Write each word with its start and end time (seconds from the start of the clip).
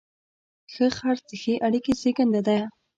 ښه 0.73 0.87
خرڅ 0.97 1.21
د 1.29 1.31
ښې 1.41 1.53
اړیکې 1.65 1.91
زیږنده 2.01 2.41
ده. 2.47 2.57